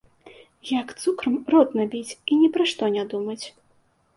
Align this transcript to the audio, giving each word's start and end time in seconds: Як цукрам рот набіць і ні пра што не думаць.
Як 0.79 0.87
цукрам 1.03 1.35
рот 1.55 1.75
набіць 1.81 2.09
і 2.31 2.39
ні 2.41 2.51
пра 2.57 2.69
што 2.73 2.83
не 2.97 3.03
думаць. 3.13 3.41